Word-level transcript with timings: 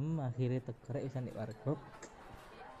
Hmm, 0.00 0.16
akhirnya 0.24 0.64
tekrek 0.64 1.12
bisa 1.12 1.20
nih 1.20 1.36
warkop. 1.36 1.76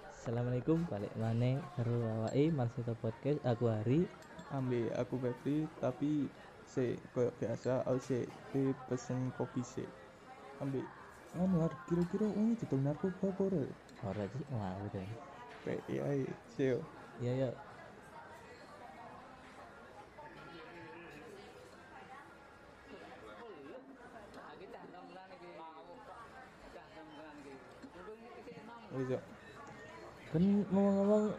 Assalamualaikum, 0.08 0.88
balik 0.88 1.12
mana 1.20 1.60
karo 1.76 2.00
awake 2.16 2.48
Marsito 2.48 2.96
Podcast. 2.96 3.44
Aku 3.44 3.68
Hari. 3.68 4.08
ambil 4.56 4.88
aku 4.96 5.20
Febri 5.20 5.68
tapi 5.84 6.24
se 6.64 6.96
koyo 7.12 7.28
biasa 7.36 7.84
aku 7.84 8.00
se 8.00 8.24
di 8.50 8.72
pesen 8.88 9.28
kopi 9.36 9.60
se 9.60 9.84
ambil 10.64 10.82
anu 11.36 11.60
Har, 11.62 11.70
kira-kira 11.86 12.26
ini 12.34 12.56
didol 12.58 12.80
narkoba 12.82 13.30
apa 13.30 13.42
ora 13.46 13.62
Ora 14.10 14.24
sih, 14.26 14.44
mau 14.50 14.80
deh. 14.90 15.06
kayak 15.62 15.84
iya 15.92 16.08
se 16.56 16.64
yo 16.72 16.80
Iya 17.20 17.52
yo 29.08 29.20
Kan 30.30 30.44
ngomong-ngomong 30.70 31.34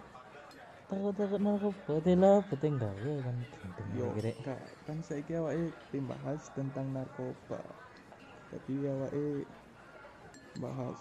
takut-takut 0.91 1.39
narkoba 1.39 2.03
tela 2.03 2.43
beteng 2.43 2.75
gawe 2.75 3.13
kan 3.23 3.37
gendeng 3.47 3.89
yo 3.95 4.11
akhirnya. 4.11 4.35
kak 4.43 4.59
kan 4.84 4.99
saiki 4.99 5.39
awake 5.39 5.71
bahas 6.03 6.51
tentang 6.51 6.91
narkoba. 6.91 7.63
Tapi 8.51 8.84
awake 8.91 9.47
bahas 10.59 10.99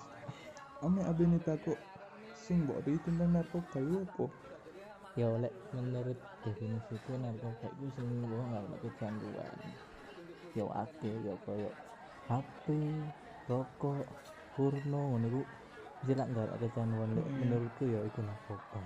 ame 0.86 1.02
abene 1.02 1.42
takut 1.42 1.82
sing 2.46 2.62
mbok 2.62 2.86
ri 2.86 3.02
tentang 3.02 3.34
narkoba 3.34 3.82
itu 3.82 4.06
apa? 4.06 4.26
Ya 5.18 5.26
oleh 5.26 5.50
menurut 5.74 6.14
definisiku 6.46 7.18
narkoba 7.18 7.66
itu 7.74 7.90
sing 7.98 8.06
wong 8.30 8.54
nggak 8.54 8.78
kecanduan. 8.86 9.50
Ya 10.54 10.62
akeh 10.70 11.26
ya 11.26 11.34
koyo 11.42 11.74
HP, 12.30 12.78
rokok, 13.50 14.06
porno 14.54 15.18
ngono 15.18 15.42
jelas 16.08 16.26
nggak 16.30 16.46
ada 16.48 16.56
kecanduan 16.62 17.10
Lek. 17.16 17.26
Mm. 17.26 17.36
menurutku 17.40 17.84
ya 17.94 18.00
itu 18.08 18.20
narkoba. 18.28 18.80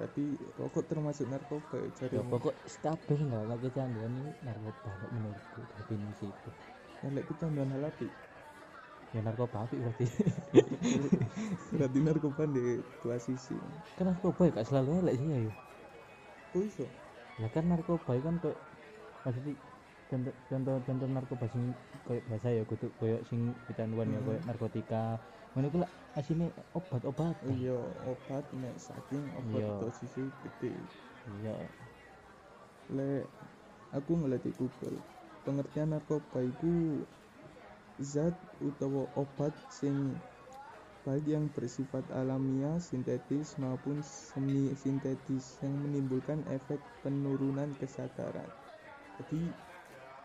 tapi 0.00 0.24
rokok 0.58 0.84
termasuk 0.90 1.26
narkoba 1.32 1.74
ya 1.84 1.88
cari 1.98 2.16
Ya 2.16 2.22
pokok 2.30 2.54
kabeh 2.84 3.18
nggak 3.26 3.42
ada 3.46 3.56
kecanduan 3.64 4.12
ini 4.20 4.30
narkoba 4.46 4.90
menurutku 5.14 5.60
definisi 5.78 6.24
itu. 6.34 6.50
yang 7.02 7.12
lek 7.16 7.26
kecanduan 7.30 7.70
hal 7.74 7.84
api 7.90 8.08
Ya 9.14 9.22
narkoba 9.22 9.62
api 9.64 9.78
berarti. 9.78 10.06
berarti 11.78 11.98
narkoba 12.02 12.42
di 12.50 12.82
dua 13.02 13.16
sisi 13.22 13.54
kan 13.96 14.04
narkoba 14.10 14.40
ya 14.46 14.50
gak 14.58 14.66
selalu 14.68 14.90
elek 15.02 15.14
sih 15.20 15.28
ya. 15.30 15.38
yo. 15.46 15.52
kok 16.52 16.62
iso 16.64 16.86
Ya 17.42 17.48
kan 17.54 17.64
narkoba 17.70 18.12
kan 18.26 18.34
kok 18.42 18.56
maksudnya 19.24 19.54
contoh 20.10 20.34
contoh 20.50 20.76
contoh 20.84 21.08
narkoba 21.08 21.46
sing 21.48 21.72
koyo 22.04 22.20
bahasa 22.28 22.52
ya 22.52 22.62
kudu 22.68 22.92
koyo 23.00 23.24
sing 23.24 23.56
kecanduan 23.66 24.12
ya 24.12 24.20
Hmm. 24.20 24.26
koyo 24.28 24.40
narkotika 24.44 25.18
ngono 25.56 25.68
lah 25.82 25.90
asine 26.18 26.50
obat-obat 26.76 27.36
iya 27.48 27.74
obat 28.04 28.44
nek 28.54 28.76
saking 28.78 29.24
obat 29.34 29.64
Iya. 29.64 29.80
dosisnya 29.80 30.26
gede 30.44 30.72
iya 31.40 31.56
lek 32.92 33.26
aku 33.96 34.12
ngeliat 34.20 34.42
di 34.44 34.52
Google 34.54 35.00
pengertian 35.46 35.90
narkoba 35.96 36.44
itu 36.44 37.02
zat 38.02 38.34
utawa 38.60 39.06
obat 39.14 39.54
sing 39.70 40.18
baik 41.04 41.28
yang 41.28 41.52
bersifat 41.52 42.08
alamiah, 42.16 42.80
sintetis 42.80 43.60
maupun 43.60 44.00
semi 44.00 44.72
sintetis 44.72 45.60
yang 45.60 45.76
menimbulkan 45.76 46.40
efek 46.48 46.80
penurunan 47.04 47.76
kesadaran. 47.76 48.48
Jadi 49.20 49.52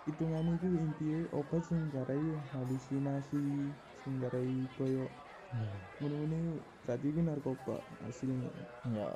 hitungan 0.10 0.58
itu 0.58 0.68
intinya 0.74 1.22
obat 1.38 1.62
sing 1.70 1.94
garai 1.94 2.34
halusinasi, 2.52 3.70
sing 4.02 4.14
garai 4.18 4.66
koyo 4.74 5.06
iya 5.54 5.74
ngono-ngono 6.00 6.64
berarti 6.84 7.12
itu 7.14 7.22
narkoba 7.22 7.76
aslinya. 8.08 8.50
iya 8.90 9.10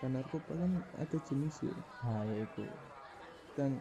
Dan 0.00 0.16
narkoba 0.16 0.52
kan 0.56 0.72
ada 0.96 1.18
jenis 1.20 1.60
ya. 1.64 1.72
nah 2.04 2.24
ya 2.24 2.36
itu 2.44 2.64
dan 3.56 3.80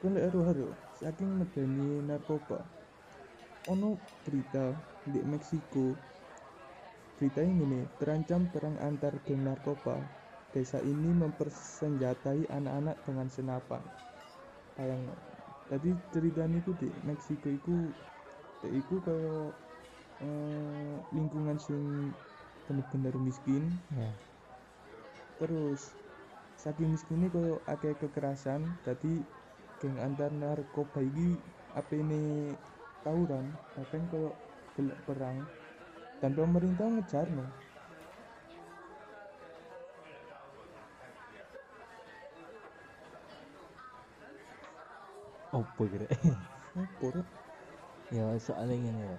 kan 0.00 0.16
lek 0.16 0.32
haru 0.32 0.72
saking 0.96 1.30
medeni 1.36 2.00
narkoba 2.04 2.64
ono 3.68 4.00
berita 4.24 4.72
di 5.04 5.20
Meksiko 5.24 5.96
berita 7.20 7.44
ini 7.44 7.84
terancam 8.00 8.48
perang 8.48 8.80
antar 8.80 9.20
geng 9.28 9.44
narkoba. 9.44 10.00
Desa 10.50 10.80
ini 10.82 11.14
mempersenjatai 11.14 12.48
anak-anak 12.50 12.96
dengan 13.06 13.28
senapan. 13.30 13.84
Bayang 14.74 15.04
tadi 15.70 15.94
ceritanya 16.10 16.58
itu 16.58 16.74
di 16.74 16.90
Meksiko 17.06 17.46
itu 17.46 17.74
itu 18.66 18.94
kayak 19.06 19.54
eh, 20.20 20.94
lingkungan 21.14 21.56
sing 21.62 22.10
bener-bener 22.66 23.14
miskin. 23.22 23.70
Ya. 23.94 24.10
Terus 25.38 25.94
saking 26.58 26.92
miskinnya 26.92 27.32
koyo 27.32 27.62
akeh 27.64 27.96
kekerasan 27.96 28.66
jadi 28.84 29.24
geng 29.80 29.96
antar 29.96 30.28
narkoba 30.28 31.00
iki 31.00 31.40
apa 31.72 31.92
ini 31.96 32.52
tawuran 33.06 33.48
bahkan 33.78 34.02
koyo 34.10 34.34
gelek 34.74 34.98
perang. 35.06 35.38
Dan 36.20 36.36
pemerintah 36.36 36.84
ngejar 36.84 37.32
no 37.32 37.48
opo 45.52 45.82
kira? 45.86 46.06
Rek? 47.00 47.26
ya 48.10 48.26
soalnya 48.42 48.74
ini 48.74 49.02
ya 49.06 49.18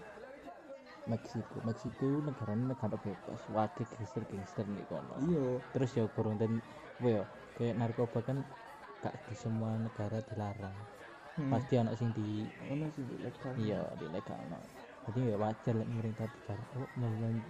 Meksiko. 1.09 1.57
Meksiko 1.65 2.05
itu 2.05 2.21
negaranya 2.21 2.77
negara 2.77 2.93
bebas. 2.93 3.41
Wakil 3.49 3.89
gangster 3.89 4.23
gangster 4.29 4.65
nih 4.69 4.85
kono. 4.85 5.17
Iya. 5.25 5.57
Terus 5.73 5.89
ya 5.97 6.05
kurang 6.13 6.37
dan 6.37 6.61
ya? 7.01 7.25
Kayak 7.57 7.75
narkoba 7.81 8.21
kan 8.21 8.37
gak 9.01 9.17
di 9.25 9.35
semua 9.35 9.75
negara 9.81 10.21
dilarang. 10.29 10.77
Hmm. 11.31 11.47
pasti 11.47 11.79
anak 11.79 11.95
sing 11.95 12.11
di 12.11 12.43
ono 12.67 12.91
sih 12.91 13.07
legal 13.07 13.55
iya 13.55 13.79
di 13.95 14.03
legal 14.11 14.35
no. 14.51 14.59
jadi 15.07 15.31
ya 15.31 15.35
wajar 15.39 15.79
lah 15.79 15.87
pemerintah 15.87 16.27
bicara 16.27 16.63
oh 16.75 16.91
men- 16.99 17.47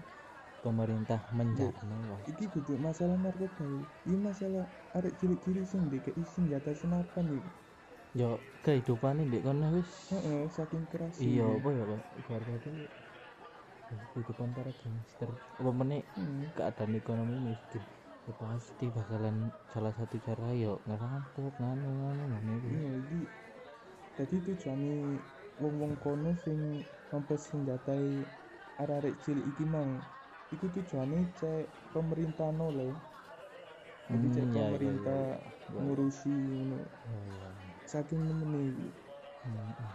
pemerintah 0.61 1.17
menjarno 1.33 1.97
wah 2.13 2.21
iki 2.29 2.45
kudu 2.45 2.77
masalah 2.77 3.17
narkoba. 3.17 3.65
Iki 4.05 4.17
masalah 4.21 4.69
arek 4.93 5.17
cilik-cilik 5.17 5.65
sing 5.65 5.89
dikei 5.89 6.13
senjata 6.21 6.77
senapan 6.77 7.41
iki 7.41 7.60
yo 8.19 8.29
kehidupan 8.63 9.23
ini 9.23 9.39
kono 9.45 9.67
wis. 9.75 9.91
Heeh 10.11 10.43
saking 10.55 10.85
keras. 10.91 11.15
Iya 11.21 11.43
apa 11.57 11.69
ya 11.77 11.83
pak? 11.91 12.01
Ibaratnya 12.19 12.71
itu 13.91 14.05
kehidupan 14.13 14.49
para 14.57 14.71
gangster. 14.81 15.29
Apa 15.59 15.71
meneh 15.79 16.01
hmm. 16.17 16.43
keadaan 16.57 16.93
ekonomi 17.01 17.35
miskin 17.49 17.83
ya 18.27 18.33
pasti 18.37 18.85
bakalan 18.93 19.49
salah 19.73 19.93
satu 19.97 20.15
cara 20.21 20.53
yo 20.63 20.73
ngerampok 20.87 21.51
nganu 21.61 21.89
nganu 21.99 22.23
nganu 22.31 22.51
iku. 22.59 22.69
Iya, 22.71 22.89
iki 23.01 23.19
jadi 24.17 24.35
tujuane 24.47 24.95
wong-wong 25.61 25.93
kono 26.03 26.31
sing 26.45 26.59
mempersenjatai 27.11 28.07
arek-arek 28.81 29.15
cilik 29.23 29.45
iki 29.51 29.65
mang 29.75 29.91
iku 30.53 30.65
tujuane 30.75 31.19
cek 31.39 31.65
pemerintah 31.93 32.49
nole 32.59 32.89
jadi 34.11 34.27
cek 34.35 34.45
Hmm, 34.45 34.51
iya, 34.51 34.67
iya, 34.81 34.91
pemerintah 34.91 35.21
iya, 35.71 35.81
ngurusi 35.81 36.35
ngono. 36.53 36.79
Iya. 37.05 37.70
Saking 37.91 38.23
nemene 38.23 38.71
iki. 38.71 38.89
Hmm, 39.43 39.59
hmm. 39.59 39.91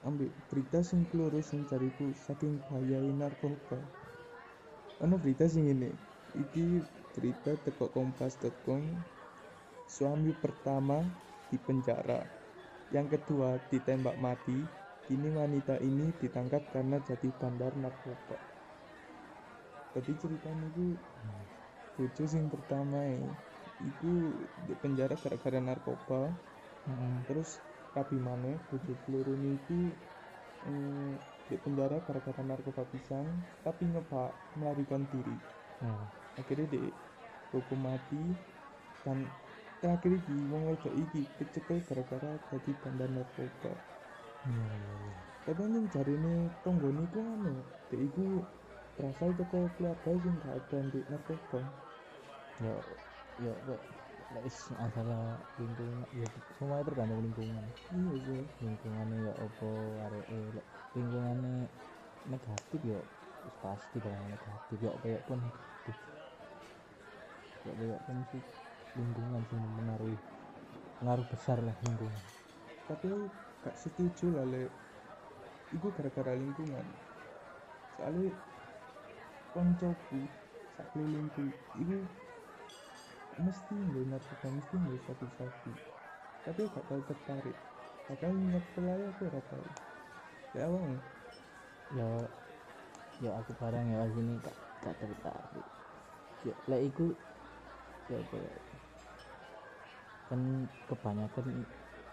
ambek 0.00 0.32
berita 0.52 0.84
sing 0.84 1.08
keloro 1.08 1.40
sing 1.40 1.64
cariku 1.64 2.12
saking 2.12 2.60
bahayai 2.68 3.08
narkoba. 3.16 3.80
Ono 5.00 5.16
berita 5.16 5.48
sing 5.48 5.72
ini 5.72 5.88
iki 6.36 6.84
berita 7.16 7.56
teko 7.64 7.88
kompas.com 7.90 8.84
suami 9.88 10.30
pertama 10.36 11.00
di 11.50 11.58
penjara 11.58 12.22
yang 12.94 13.10
kedua 13.10 13.58
ditembak 13.72 14.14
mati 14.20 14.62
kini 15.08 15.32
wanita 15.34 15.80
ini 15.82 16.12
ditangkap 16.20 16.62
karena 16.70 17.00
jadi 17.02 17.28
bandar 17.40 17.72
narkoba. 17.74 18.38
Jadi 19.96 20.12
ceritanya 20.22 20.66
itu 20.70 20.94
bojo 21.98 22.24
sing 22.28 22.46
pertama 22.46 23.00
ya 23.02 23.26
itu 23.80 24.36
di 24.68 24.74
penjara 24.78 25.16
gara-gara 25.16 25.58
narkoba 25.58 26.30
Hmm, 26.90 27.22
terus 27.30 27.62
rabi 27.94 28.18
maneh 28.18 28.58
bojo 28.66 28.92
peluru 29.06 29.34
niku 29.38 29.94
eh, 30.66 31.14
di 31.46 31.54
penjara 31.58 31.98
gara-gara 32.02 32.42
narkoba 32.42 32.82
pisang 32.90 33.26
tapi 33.62 33.86
nyoba 33.86 34.34
melarikan 34.58 35.06
diri. 35.06 35.38
Hmm. 35.80 36.04
akhirnya 36.38 36.66
di 36.76 36.82
hukum 37.52 37.80
mati 37.88 38.22
dan 39.02 39.24
terakhir 39.80 40.12
iki 40.20 40.36
wong 40.50 40.62
wedok 40.70 40.94
iki 40.94 41.20
kecekel 41.38 41.78
gara-gara 41.88 42.32
jadi 42.50 42.70
bandar 42.82 43.10
narkoba. 43.10 43.72
Iya. 44.50 45.12
tapi 45.46 45.60
yang 45.68 45.86
cari 45.88 46.12
ini 46.16 46.34
tonggone 46.64 47.04
iku 47.06 47.20
anu 47.20 47.54
dia 47.88 48.00
iku 48.08 48.44
berasal 48.96 49.30
teko 49.36 49.68
keluarga 49.76 50.10
sing 50.20 50.34
gak 50.42 50.54
ada 50.58 50.78
di 50.90 51.00
narkoba. 51.06 51.60
Ya 52.60 52.74
ya 53.40 53.52
kok 53.66 53.80
wis 54.38 54.70
masalah 54.78 55.34
lingkungan. 55.58 56.06
Ya 56.14 56.26
semua 56.54 56.86
tergantung 56.86 57.18
lingkungan. 57.18 57.64
Iya 57.90 58.14
sih 58.22 58.42
lingkungannya 58.62 59.16
ya 59.26 59.32
apa 59.34 59.70
arek 60.06 60.26
lek 60.54 60.66
lingkungannya 60.94 61.54
negatif 62.30 62.80
wis 62.86 63.02
pasti 63.58 63.96
barang 63.98 64.26
negatif. 64.30 64.76
Yo 64.78 64.90
kayak 65.02 65.22
pun 65.26 65.38
negatif 65.42 65.96
yo 67.66 67.72
kayak 67.76 68.00
pun 68.06 68.16
sih 68.32 68.42
lingkungan 68.96 69.42
sih 69.50 69.58
mempengaruhi 69.58 70.18
pengaruh 71.02 71.26
besar 71.28 71.58
lah 71.60 71.76
lingkungan. 71.84 72.22
Tapi 72.86 73.06
aku 73.10 73.26
gak 73.66 73.76
setuju 73.76 74.26
lah 74.36 74.46
le. 74.46 74.70
Iku 75.70 75.86
gara-gara 75.94 76.34
lingkungan. 76.34 76.86
Soalnya 77.94 78.30
koncoku 79.54 80.20
saklilingku 80.78 81.44
iku 81.82 81.98
mesti 83.40 83.74
nggak 83.74 84.04
narkoba 84.12 84.46
mesti 84.52 84.74
nggak 84.76 85.00
sapi-sapi. 85.08 85.72
Tapi 86.40 86.60
gak 86.72 86.84
tau 86.88 87.00
tertarik. 87.04 87.56
Padahal 88.08 88.36
niat 88.36 88.64
pelaya 88.74 89.06
aku 89.12 89.22
ora 89.28 89.40
tau 89.48 89.66
ya 90.50 90.66
awang 90.66 90.98
yo 91.94 92.26
yo 93.22 93.30
aku 93.38 93.54
barang 93.54 93.86
ya 93.86 94.02
sini 94.10 94.34
gak 94.42 94.56
gak 94.82 94.96
tertarik. 94.98 95.66
Yo 96.42 96.52
lek 96.66 96.82
iku 96.90 97.06
yo 98.10 98.16
apa 98.18 98.36
ya? 98.40 98.52
Kan 100.30 100.40
kebanyakan 100.86 101.46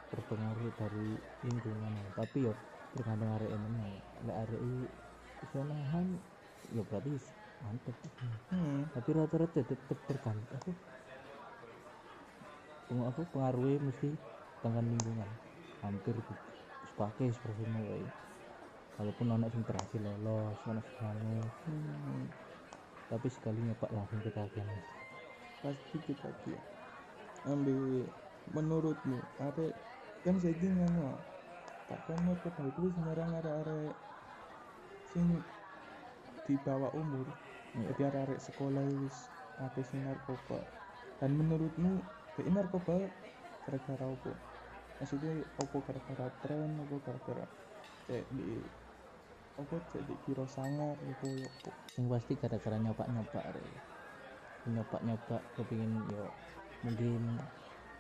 berpengaruh 0.08 0.72
dari 0.80 1.08
lingkungan 1.44 1.92
ya. 1.92 2.10
tapi 2.16 2.38
yo 2.48 2.54
tergantung 2.96 3.30
arek 3.36 3.52
mana 3.52 3.84
lek 4.24 4.38
arek 4.48 4.62
i 4.64 4.74
iso 5.44 5.60
nahan 5.66 6.08
yo 6.74 6.82
berarti 6.88 7.14
mantep. 7.66 7.96
Hmm. 8.54 8.86
tapi 8.94 9.10
rata-rata 9.12 9.60
tetep 9.66 10.00
tergantung. 10.08 10.56
aku 10.62 10.72
aku 12.92 13.22
pengaruhnya 13.36 13.84
mesti 13.84 14.10
dengan 14.64 14.86
lingkungan. 14.88 15.30
Hampir 15.84 16.16
sebagai 16.94 17.30
seperti 17.36 17.64
wae. 17.70 18.08
walaupun 18.98 19.30
anak 19.30 19.54
yang 19.54 19.62
berhasil 19.62 20.02
lolos 20.02 20.58
anak 20.66 20.82
sekali 20.90 21.38
hmm. 21.38 22.26
tapi 23.14 23.28
sekali 23.30 23.62
nyoba 23.62 23.86
langsung 23.94 24.18
ketagihan 24.26 24.66
pasti 25.62 25.98
kita 26.06 26.30
dia. 26.46 26.62
Ambil 27.46 28.06
menurutmu 28.54 29.18
arek 29.42 29.74
kan 30.26 30.36
saya 30.42 30.54
ngono 30.58 31.18
takkan 31.88 32.20
narkoba 32.26 32.62
itu 32.68 32.80
wis 32.90 32.96
nyerang 33.00 33.32
arek-arek 33.38 33.94
sing 35.14 35.26
di 36.46 36.56
bawah 36.62 36.92
umur. 36.94 37.26
Iya. 37.78 37.94
jadi 37.94 38.02
arek-arek 38.12 38.40
sekolah 38.42 38.86
wis 39.02 39.18
sing 39.86 40.02
narkoba. 40.06 40.62
Dan 41.18 41.38
menurutmu 41.38 42.02
ini 42.46 42.54
narkoba 42.54 42.96
gara-gara 43.66 44.06
apa 44.06 44.32
maksudnya 45.02 45.34
apa 45.58 45.78
gara-gara 45.82 46.28
tren 46.46 46.70
apa 46.78 46.96
gara-gara 47.02 47.46
cek 48.06 48.24
di 48.34 48.62
apa 49.58 49.76
cek 49.90 50.02
di 50.06 50.16
kiro 50.26 50.46
sangar 50.46 50.94
apa 50.94 51.26
ya 51.34 51.50
apa 51.50 51.70
yang 51.98 52.06
pasti 52.14 52.34
gara-gara 52.38 52.78
nyoba-nyoba 52.78 53.42
re. 53.58 53.68
Nyoba-nyoba 54.70 55.38
kepingin 55.58 55.94
yo 56.14 56.26
mungkin 56.86 57.42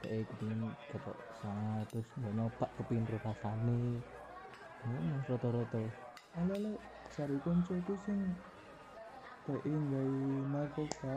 kayak 0.06 0.30
kepingin 0.30 0.70
kepok 0.94 1.18
sana 1.42 1.82
terus 1.90 2.08
yo 2.22 2.30
nyoba 2.38 2.66
kepingin 2.78 3.10
rasane 3.10 3.82
ngono 4.86 5.18
rata-rata 5.26 5.82
ala 6.38 6.72
cari 7.18 7.38
koncoku 7.42 7.94
sing 8.06 8.20
kayak 9.50 9.66
gawe 9.66 10.22
narkoba 10.54 11.16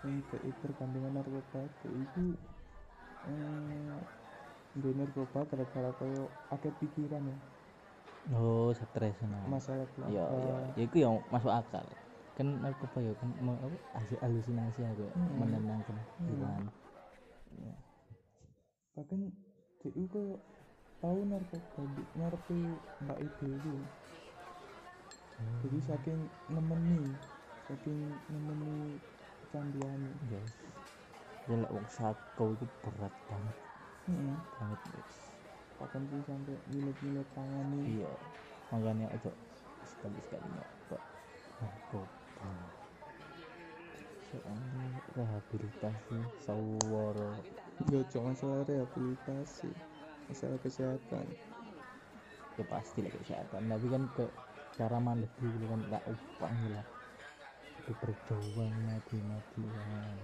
sing 0.00 0.22
kayak 0.30 0.54
perkandungan 0.62 1.12
narkoba 1.18 1.60
itu 1.90 2.24
eh 3.28 3.98
narkoba 4.78 5.42
gara-gara 5.50 5.90
koyo 5.98 6.30
akeh 6.54 6.72
pikiran 6.78 7.22
ya. 7.26 7.38
Oh 8.34 8.70
stres 8.76 9.16
nah. 9.24 9.42
Masalah 9.48 9.86
ya 10.12 10.22
ya 10.22 10.24
keluarga 10.28 10.76
ya 10.78 10.82
itu 10.86 10.96
yang 11.02 11.14
masuk 11.32 11.50
akal. 11.50 11.84
Kan 12.38 12.46
narkoba 12.62 12.98
ya 13.02 13.12
kan 13.18 13.30
hasil 13.98 14.18
halusinasi 14.22 14.80
aku 14.86 15.06
Hmm. 15.18 15.38
menenangkan 15.42 15.96
Hmm. 15.96 16.26
pikiran. 16.28 16.62
Ya 17.58 17.74
bahkan 18.94 19.30
DU 19.82 20.02
koyo 20.10 20.34
tahu 21.02 21.18
narkoba 21.26 21.82
ngarepe 22.18 22.58
mbak 23.02 23.18
ibu 23.22 23.46
itu. 23.46 23.74
Jadi 25.62 25.78
saking 25.86 26.18
nemeni 26.50 27.14
saking 27.66 27.98
nemeni 28.30 28.98
kecanduan 29.48 30.00
yes 30.28 30.52
ya 31.48 31.56
lek 31.56 31.72
wong 31.72 31.88
sako 31.88 32.52
itu 32.52 32.68
berat 32.84 33.14
banget. 33.24 33.56
Hmm. 34.04 34.36
banget 34.60 34.80
guys. 34.92 35.16
Bahkan 35.80 36.00
tuh 36.12 36.20
sampai 36.28 36.56
nyilet-nyilet 36.68 37.28
tangan 37.32 37.66
nih 37.72 38.04
iya. 38.04 38.12
Makanya 38.68 39.06
aja 39.16 39.32
sekali 39.88 40.20
sekali 40.28 40.44
nyoba 40.52 40.98
narkoba 41.58 42.52
soalnya 44.28 44.84
rehabilitasi 45.16 46.20
saworo 46.44 47.32
Gak 47.88 48.04
cuma 48.12 48.36
masalah 48.36 48.60
rehabilitasi. 48.68 49.72
Masalah 50.28 50.58
kesehatan. 50.60 51.24
Ya 52.60 52.64
pasti 52.68 53.00
lah 53.00 53.12
kesehatan. 53.16 53.62
Tapi 53.72 53.86
kan 53.88 54.02
ke 54.12 54.24
cara 54.76 55.00
dulu 55.40 55.64
kan 55.72 55.80
nggak 55.88 56.04
upang 56.10 56.56
lah 56.76 56.97
itu 57.88 57.96
berjuang 58.04 58.76
mati 58.84 59.16
matian 59.24 60.20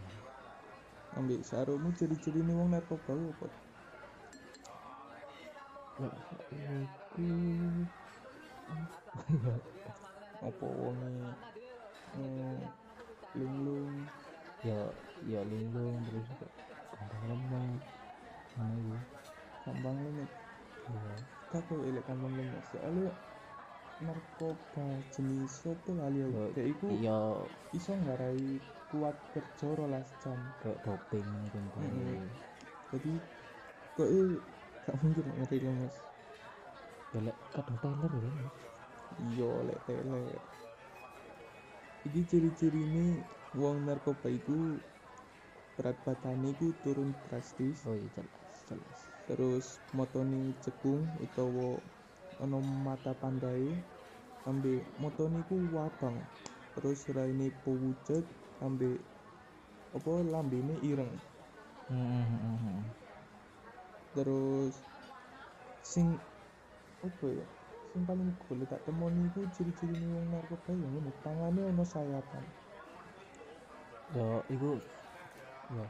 ambil 1.16 1.40
sarumu 1.40 1.96
ciri-ciri 1.96 2.44
nih 2.44 2.52
wong 2.52 2.76
narkoba 2.76 3.16
apa 3.16 3.48
ya 5.96 6.12
aku 6.84 7.24
apa 10.44 10.64
wong 10.68 11.00
hmm, 12.12 12.60
linglung? 13.32 14.12
Ya 14.60 14.92
ya 15.24 15.40
linglung 15.48 16.04
terus 16.04 16.28
kandang 16.92 17.24
lemak 17.32 17.80
nah 18.60 18.68
itu 18.76 19.00
kambang 19.64 20.04
lemet 20.04 20.28
ya 20.92 21.16
kakek 21.48 21.80
elek 21.80 22.04
kambang 22.04 22.36
lemet 22.36 22.60
soalnya 22.68 23.16
narkoba 24.08 24.86
jenis 25.14 25.52
apa 25.72 25.90
lali 26.00 26.20
Ya, 26.24 26.44
kayak 26.54 26.68
iku 26.74 26.88
iya. 27.00 27.16
iso 27.78 27.92
nggarai 28.00 28.44
kuat 28.90 29.16
kerja 29.34 29.68
rolas 29.78 30.08
jam 30.22 30.38
kayak 30.62 30.78
doping 30.86 31.26
itu 31.48 31.58
Mm-mm. 31.80 32.28
jadi 32.92 33.12
kok 33.96 34.08
gak 34.86 34.96
mungkin 35.02 35.26
ngeri 35.38 35.58
lemes 35.66 35.94
ya 37.14 37.20
lek 37.26 37.36
kadang 37.54 37.78
Taylor 37.82 38.12
ya 38.24 38.30
Mas. 38.38 38.54
iya 39.28 39.50
lek 39.66 39.78
tele 39.86 40.22
iki 42.06 42.20
ciri-ciri 42.30 42.80
ini 42.88 43.06
wong 43.60 43.76
narkoba 43.86 44.28
itu 44.38 44.58
berat 45.76 45.98
badannya 46.06 46.50
itu 46.56 46.66
turun 46.82 47.10
drastis. 47.26 47.78
Oh 47.88 47.96
iya 47.98 48.08
jelas 48.16 48.54
jelas. 48.68 48.98
Terus 49.28 49.66
motoni 49.96 50.44
cekung 50.64 51.02
utawa 51.26 51.68
ono 52.44 52.58
mata 52.86 53.12
pandai 53.22 53.64
ambil 54.44 54.84
motoni 55.00 55.40
ku 55.48 55.56
wabang 55.72 56.20
terus 56.76 57.06
raine 57.16 57.48
pewucet 57.64 58.24
ambil 58.60 58.98
apa 59.94 60.12
lambene 60.26 60.74
ireng. 60.82 61.14
Hmm, 61.86 62.00
hmm, 62.00 62.26
hmm, 62.40 62.58
hmm. 62.64 62.80
terus 64.16 64.74
sing 65.84 66.16
apa 67.04 67.26
ya 67.28 67.46
sing 67.92 68.02
paling 68.08 68.32
golek 68.48 68.66
tak 68.72 68.80
temoni 68.88 69.28
iku 69.28 69.44
ciri-ciri 69.52 69.92
wong 69.92 70.32
narkoba 70.32 70.72
ya 70.72 70.88
ngono. 70.88 71.10
Tangane 71.20 71.60
ono 71.60 71.84
sayapan 71.84 72.44
ya 74.16 74.26
iku 74.50 74.80
ya 75.76 75.86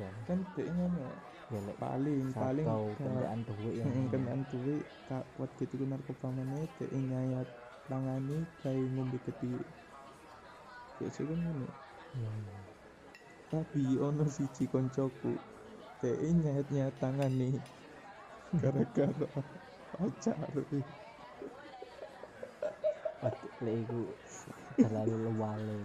ya. 0.00 0.08
Kan 0.26 0.40
dek 0.54 0.66
ngono 0.70 1.31
ya 1.52 1.60
lek 1.68 1.76
paling 1.76 2.32
paling 2.32 2.66
kendaraan 2.96 3.40
duit 3.44 3.74
ya. 3.76 3.84
Heeh, 3.84 4.06
kendaraan 4.12 4.42
duwe 4.48 4.76
kak 5.08 5.24
waktu 5.36 5.60
itu 5.68 5.84
narkoba 5.84 6.28
meneh 6.32 6.64
dek 6.80 6.90
nyayat 6.90 7.48
tangane 7.88 8.38
kayak 8.62 8.88
ngombe 8.94 9.18
biasa 10.98 11.20
kan 11.28 11.38
ngono 11.44 11.66
Iya, 12.12 12.28
iya. 12.28 12.56
tapi 13.52 13.96
ono 14.00 14.24
siji 14.28 14.64
koncoku 14.72 15.32
dek 16.00 16.18
nyayat 16.40 16.66
nyayat 16.72 16.94
tangane. 17.00 17.50
Gara-gara 18.60 19.28
pacar 19.92 20.36
lek 23.62 23.76
iku 23.86 24.00
terlalu 24.76 25.16
lewale. 25.30 25.78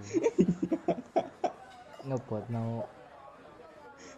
Ngebuat 2.08 2.46
no 2.50 2.88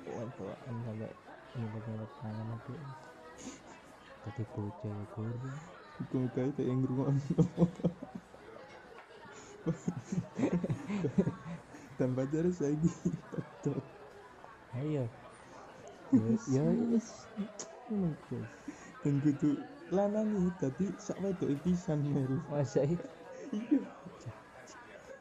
watuan 0.09 0.75
sampai 0.85 1.28
nyebut-nyebut 1.57 2.11
tangan 2.21 2.45
nanti 2.49 2.73
jadi 4.27 4.43
bocah 4.53 4.91
ya 4.91 5.29
Gue 5.99 6.31
kayak 6.31 6.55
yang 6.63 6.79
saya 12.55 12.71
gitu. 12.79 13.73
Ayo. 14.71 15.03
Ya 16.47 16.63
dan 18.99 19.15
kudu 19.23 19.59
lanangi 19.89 20.51
dadi 20.59 20.87
sak 20.99 21.19
wedoke 21.23 21.55
pisan 21.63 22.03
mel. 22.07 22.39
Masa 22.51 22.83
itu 22.83 23.07
iya. 23.51 23.79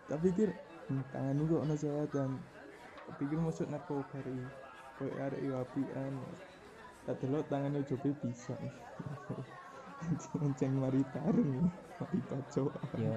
Tak 0.09 0.19
pikir 0.25 0.55
hmm, 0.89 1.03
tanganmu 1.13 1.45
kok 1.47 1.63
ono 1.69 1.75
sewatan 1.77 2.31
pikir 3.17 3.39
masuk 3.41 3.67
narkoba 3.73 4.19
ri 4.25 4.37
koyo 4.99 5.15
arek 5.23 5.43
yo 5.47 5.55
apian. 5.63 6.15
Tak 7.07 7.15
delok 7.23 7.47
tangannya 7.49 7.87
jobe 7.89 8.11
bisa. 8.19 8.53
Anjing 10.45 10.75
mari 10.77 11.03
tarung 11.15 11.71
mari 11.97 12.19
pacok. 12.29 12.75
Ya 13.01 13.15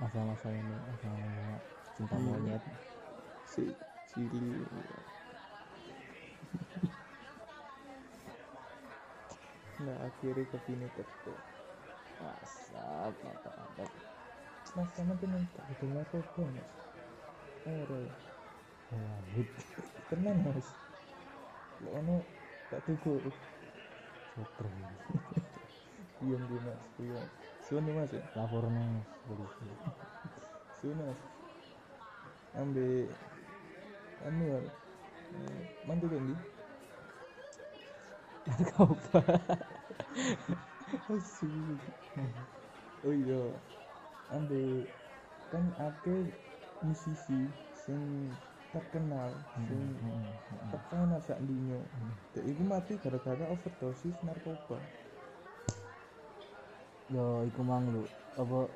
masa-masa 0.00 0.48
ini 0.52 0.76
masa-masa 0.88 1.60
cinta 1.94 2.16
Iya. 2.16 2.26
monyet. 2.26 2.62
Si 3.46 3.64
cili. 4.08 4.64
Nah 9.84 9.96
akhirnya 10.08 10.48
kepine 10.50 10.88
teko 10.96 11.36
asap 12.42 13.12
mantap 13.22 13.52
mantap 13.60 13.90
mas 14.72 14.88
sama 14.96 15.12
tuh 15.20 15.28
nanti 15.28 15.60
itu 15.72 15.84
mas? 15.84 16.08
Ora 17.68 17.98
ya 18.00 18.14
wahid 18.88 19.48
tenan 20.08 20.36
mas 20.44 20.68
ono 21.94 22.22
tak 22.70 22.82
tuku 22.86 23.20
super. 24.34 24.66
Diam 26.20 26.42
di 26.48 26.56
mas. 26.64 26.82
Diam 26.98 27.26
suan 27.66 27.86
mas 27.92 28.10
ya? 28.10 28.22
Lapornya 28.34 28.82
mas 28.82 29.08
polisi 29.26 29.66
suan 30.80 30.98
mas. 30.98 31.20
Ambil 32.56 33.06
anu 34.24 34.42
ya 34.48 34.58
eh, 35.36 35.62
mantu 35.84 36.06
kan 36.08 36.22
di 36.24 36.34
narkoba 38.46 39.20
asu 41.12 41.50
oh 43.04 43.12
iya. 43.12 43.42
Ambil 44.34 44.88
kan 45.52 45.64
ake 45.78 46.32
musisi 46.82 47.46
sing 47.76 48.32
terkenal 48.76 49.32
sing 49.64 49.80
Hmm, 49.96 50.20
hmm, 50.52 50.68
terkenal 50.68 51.20
sak 51.24 51.40
dunia 51.40 51.80
hmm. 51.80 52.12
Dek 52.36 52.44
iku 52.44 52.62
mati 52.68 52.92
gara-gara 53.00 53.44
overdosis 53.48 54.12
narkoba. 54.20 54.76
Yo 57.08 57.48
iku 57.48 57.64
mang 57.64 57.88
lu 57.88 58.04
apa? 58.36 58.68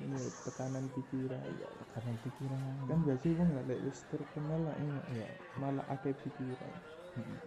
Ini 0.00 0.16
tekanan 0.48 0.88
pikiran. 0.96 1.44
Ya 1.60 1.68
karena 1.92 2.12
pikiran. 2.24 2.60
Kan 2.88 2.98
biasa 3.04 3.26
wong 3.36 3.48
nggak 3.52 3.66
lek 3.68 3.80
wis 3.84 4.00
terkenal 4.08 4.60
lah 4.64 4.74
ini 4.80 5.20
ya 5.20 5.28
malah 5.60 5.84
akeh 5.92 6.16
pikiran. 6.16 6.74
Hmm. 7.10 7.38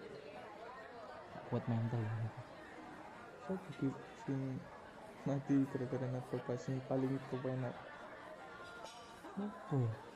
kuat 1.48 1.64
mental 1.70 2.02
so 3.46 3.54
jadi 3.54 3.88
sing 4.26 4.58
mati 5.30 5.56
gara-gara 5.70 6.08
narkoba 6.10 6.54
sing 6.58 6.82
paling 6.90 7.14
kepenak. 7.30 7.76
Apa 9.38 9.76
ya 9.78 10.13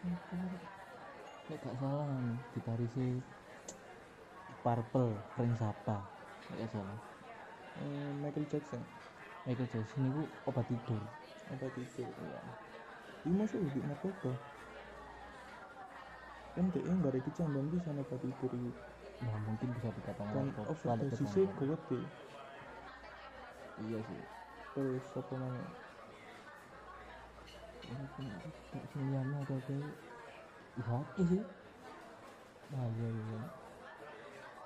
Nek 0.00 0.16
gak 1.60 1.76
salah 1.76 2.08
anu, 2.08 2.38
gitarisi 2.56 3.20
Purple, 4.64 5.12
Frank 5.36 5.52
Zappa. 5.56 5.98
Nek 6.48 6.56
gak 6.64 6.72
salah. 6.72 6.98
Eh, 7.80 8.10
Michael 8.16 8.46
Jackson 8.48 8.82
Michael 9.44 9.68
Jackson 9.72 10.02
itu 10.04 10.22
obat 10.44 10.66
tidur. 10.68 11.00
obat 11.50 11.72
itu 11.74 12.02
ya 12.30 12.38
ini 13.26 13.34
masuk 13.34 13.58
di 13.74 13.82
narkoba 13.82 14.30
kan 16.54 16.70
dia 16.70 16.86
nggak 16.86 17.10
ada 17.10 17.20
kecambang 17.20 17.66
bisa 17.66 17.90
obat 17.90 18.22
itu 18.22 18.46
ini 18.54 18.70
Nah, 19.20 19.36
mungkin 19.42 19.68
bisa 19.74 19.90
dikatakan 19.90 20.30
kan 20.30 20.46
dikatakan- 21.10 21.66
gede 21.74 22.00
Iya 23.80 23.98
sih. 24.04 24.22
terus 24.70 25.04
apa 25.12 25.32
namanya 25.34 25.68
Tak 27.90 28.84
semuanya 28.94 29.36
ada 29.42 29.56
kayak 29.66 29.90
Iya 30.78 31.24
sih. 31.26 31.42
Iya 32.70 33.08
iya. 33.10 33.40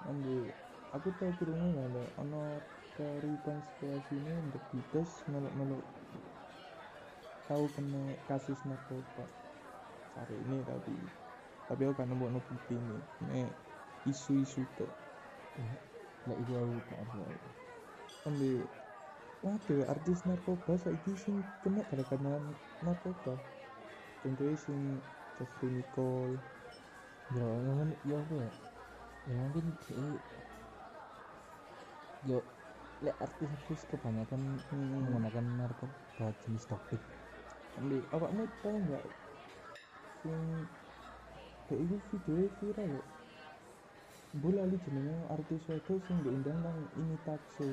ambil 0.04 0.52
aku 0.93 1.09
tahu 1.16 1.33
kurungnya 1.40 1.69
nggak 1.73 1.88
ada 1.88 2.04
ono 2.21 2.43
teori 3.00 3.33
konspirasi 3.40 4.12
ini 4.21 4.33
untuk 4.45 4.61
Beatles 4.69 5.12
melok-melok 5.33 5.85
tahu 7.49 7.64
kena 7.73 8.02
kasus 8.28 8.61
narkoba 8.69 9.25
hari 10.21 10.37
ini 10.45 10.61
tapi 10.69 10.93
tapi 11.64 11.81
aku 11.88 11.97
kan 11.97 12.12
nemu 12.12 12.37
bukti 12.37 12.76
nih 12.76 13.00
nek 13.33 13.50
isu-isu 14.04 14.61
tuh 14.76 14.93
Lah 16.25 16.37
itu 16.40 16.52
aku 16.57 16.76
tak 16.88 17.00
ada. 17.00 17.25
ambil 18.28 18.64
waduh 19.44 19.84
artis 19.92 20.18
narkoba 20.28 20.72
saiki 20.82 21.12
sing 21.24 21.34
kena 21.62 21.80
gara-gara 21.88 22.40
narkoba. 22.84 23.34
Contohnya 24.24 24.56
sing 24.56 24.78
Jeffrey 25.36 25.68
Nicole. 25.68 26.36
Ya, 27.36 27.44
yang 27.44 27.90
ya 28.08 28.16
apa 28.24 28.34
ya? 28.40 28.50
Ya 29.28 29.34
mungkin 29.40 29.66
sih 29.88 30.16
yo 32.24 32.40
lek 33.04 33.16
artis-artis 33.20 33.84
kebanyakan 33.92 34.40
Hmm. 34.72 34.80
menggunakan 34.96 35.44
narkoba 35.60 36.26
jenis 36.44 36.64
topik 36.64 37.00
ambil 37.76 38.00
awakmu 38.16 38.44
tahu 38.64 38.76
nggak? 38.80 39.04
Sing 40.24 40.40
kayak 41.68 41.80
itu 41.84 41.96
video 42.12 42.48
viral 42.60 42.88
ya 42.96 43.02
bola 44.40 44.66
lali 44.66 44.76
jenenge 44.84 45.16
artis 45.30 45.62
wedok 45.70 46.00
sing 46.06 46.16
diundang 46.24 46.58
nang 46.64 46.78
ini 46.98 47.16
takso 47.22 47.68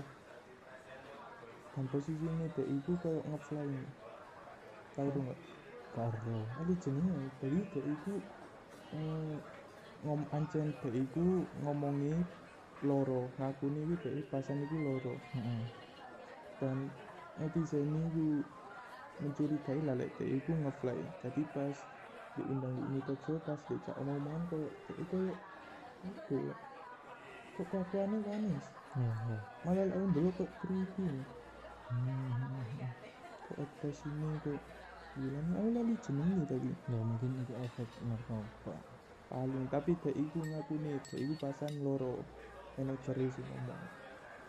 dan 1.71 1.85
posisi 1.87 2.27
ini 2.27 2.47
dek 2.51 2.67
itu 2.67 2.91
kayak 2.99 3.23
ngefly 3.27 3.71
tahu 4.95 5.07
tuh 5.15 5.21
nggak? 5.23 5.39
Karo 5.91 6.39
Ali 6.59 6.75
jenenge 6.79 7.31
dari 7.39 7.59
dek 7.71 7.85
itu 7.85 8.13
eh, 8.95 9.35
ngom 10.03 10.21
ancen 10.35 10.75
dek 10.83 10.95
itu 10.95 11.47
ngomongi 11.63 12.15
loro 12.83 13.31
ngakuni 13.39 13.79
iki 13.87 13.95
dek 14.03 14.13
pasan 14.31 14.63
iki 14.65 14.77
loro. 14.79 15.15
Heeh 15.35 15.63
dan 16.61 16.93
netizen 17.41 17.89
itu 17.89 18.45
mencurigai 19.17 19.81
lah 19.81 19.97
lek 19.97 20.13
dek 20.21 20.29
itu 20.29 20.53
ngefly. 20.53 21.01
Jadi 21.25 21.41
pas 21.49 21.73
diundang 22.37 22.77
di 22.77 22.87
ini 22.87 22.99
talkshow 23.03 23.41
pas 23.41 23.59
dicak 23.65 23.97
omong-omongan 23.97 24.43
kayak 24.47 24.71
dek 24.87 24.97
itu 25.01 25.19
kayak 26.29 26.57
apa 27.51 27.59
kok 27.59 27.67
kelakuannya 27.67 28.23
panis 28.23 28.65
ya 28.95 29.11
malah 29.63 29.85
lawan 29.87 30.11
dulu 30.15 30.31
kok 30.35 30.51
creepy. 30.63 31.03
Hmm, 31.07 31.23
kok 33.45 33.57
ada 33.63 33.89
sini 34.01 34.29
kok 34.45 34.59
gila 35.19 35.39
nih 35.47 35.55
aku 35.59 35.69
lali 35.75 35.95
jenenge 36.05 36.43
tadi 36.51 36.71
ya 36.93 36.99
mungkin 37.09 37.31
itu 37.43 37.53
efek 37.67 37.89
narkoba. 38.09 38.75
Paling 39.31 39.65
tapi 39.73 39.91
dek 40.03 40.15
itu 40.25 40.39
ngakuni 40.51 40.93
dek 41.07 41.19
itu 41.25 41.33
pasan 41.43 41.73
loro. 41.85 42.15
Manajer 42.79 43.17
sih 43.35 43.43
ngomong 43.49 43.83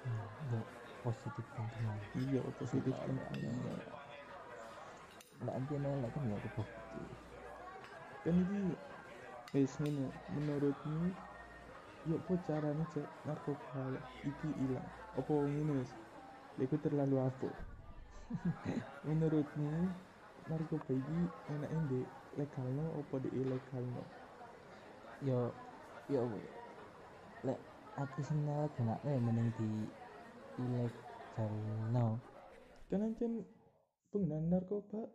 Hmm, 0.03 0.27
ya 0.51 0.63
positif 1.03 1.47
thinking 1.55 1.95
iya 2.15 2.43
positif 2.59 2.95
kan 3.07 3.17
iya 3.39 3.55
lah 3.79 4.03
nanti 5.47 5.75
nolak 5.85 6.11
kan 6.15 6.25
ya 6.33 6.39
kebukti 6.45 7.03
kan 8.23 8.35
ini 8.39 8.79
ngene 9.53 10.07
menurutmu 10.35 11.13
ya 12.11 12.17
apa 12.19 12.35
caranya 12.47 12.85
cek 12.93 13.07
narkoba? 13.27 13.85
Iki 14.31 14.49
hilang 14.61 14.89
apa 15.19 15.33
ngene 15.55 15.73
wis 15.83 15.93
iku 16.61 16.77
terlalu 16.81 17.17
apa 17.23 17.49
menurutmu 19.07 19.89
narkoba 20.49 20.91
iki 20.93 21.19
enaknya 21.53 21.81
di 21.89 22.01
legalno 22.37 22.85
apa 22.99 23.15
di 23.23 23.31
ilegalno? 23.31 24.05
Yo 25.23 25.53
yo 26.11 26.27
ya? 26.27 26.53
lek 27.43 27.59
aku 27.99 28.19
sing 28.25 28.39
nyalahgunakno 28.47 29.09
ya 29.09 29.21
mending 29.21 29.51
di 29.59 29.71
ilegal 30.63 31.55
no 31.95 32.19
kan 32.91 33.03
ancen 33.03 33.43
penggunaan 34.13 34.53
narkoba 34.53 35.09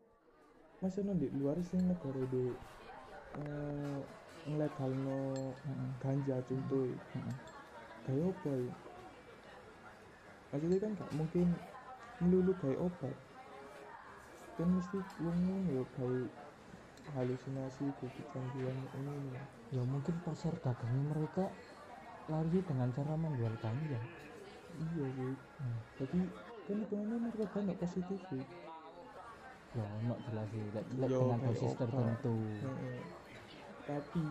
masih 0.81 1.05
ono 1.05 1.13
di 1.17 1.27
luar 1.37 1.57
sing 1.65 1.85
negara 1.85 2.21
di 2.29 2.45
eh 3.37 3.99
ngelegalno 4.47 5.19
ganja 5.99 6.39
contoh 6.47 6.87
kayak 8.07 8.23
apa 8.31 8.51
ya 8.55 8.86
maksudnya 10.57 10.79
kan 10.81 10.91
gak 10.97 11.11
mungkin 11.13 11.47
melulu 12.17 12.51
kayak 12.57 12.81
obat. 12.81 13.15
Kan 14.57 14.67
mesti 14.73 14.97
wong 15.21 15.37
ya 15.69 15.83
kayak 15.93 16.33
halusinasi 17.15 17.85
kecanduan 18.01 18.75
ini 18.99 19.31
ya 19.71 19.83
mungkin 19.83 20.15
pasar 20.27 20.51
dagangnya 20.59 21.03
mereka 21.15 21.45
lari 22.27 22.59
dengan 22.59 22.91
cara 22.91 23.15
menjual 23.15 23.53
ganja 23.63 23.99
iya 24.75 25.05
sih 25.15 25.35
Hmm. 25.57 25.79
tapi 25.97 26.19
kan 26.67 26.77
hitungannya 26.83 27.17
narkoba 27.17 27.57
nggak 27.63 27.79
positif 27.79 28.19
sih 28.27 28.43
ya 29.73 29.83
ono 30.03 30.15
jelas 30.27 30.47
sih 30.51 30.63
dengan 30.67 31.39
dosis 31.47 31.73
tertentu. 31.79 32.35
Heeh. 32.61 32.99
tapi 33.87 34.23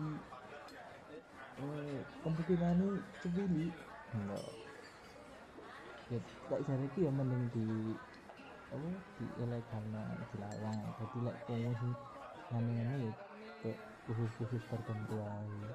eh, 1.57 1.99
kemungkinannya 2.21 2.89
cepili 3.19 3.65
enggak 4.13 4.45
ya 6.07 6.19
tak 6.47 6.59
jariku 6.63 6.97
ya 7.03 7.11
mending 7.11 7.43
di 7.51 7.67
apa 8.67 8.89
di 9.19 9.25
ilegal 9.43 9.83
dilarang. 10.31 10.79
Jadi 10.99 11.17
lek 11.23 11.37
sing 11.47 11.91
ngene-ngene 12.51 12.95
ya 13.07 13.13
ke 13.59 13.71
khusus-khusus 14.07 14.63
tertentu 14.71 15.19
aja 15.19 15.67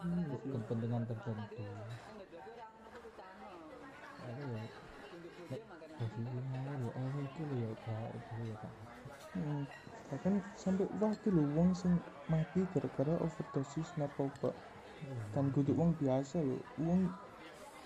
hmm, 0.00 0.24
kepentingan 0.52 1.04
tertentu. 1.04 1.64
Ada 4.24 4.42
ya 4.48 4.62
lek 5.52 5.62
posisi 6.00 6.38
ngawur 6.48 6.78
ya 6.80 6.90
oh 6.96 7.16
itu 7.20 7.40
lho 7.44 7.56
ya 7.60 7.70
gak 7.84 8.08
itu 8.16 8.32
ya 8.48 8.54
gak 8.58 8.72
hmm. 9.36 9.62
bahkan 10.08 10.34
sampai 10.56 10.86
waktu 10.96 11.28
lho 11.28 11.44
wong 11.52 11.76
sing 11.76 11.92
mati 12.32 12.64
gara-gara 12.72 13.14
overdosis 13.20 13.92
narkoba. 14.00 14.56
Dan 15.36 15.52
kudu 15.52 15.76
wong 15.76 15.92
biasa 16.00 16.40
lho 16.40 16.56
wong 16.80 17.12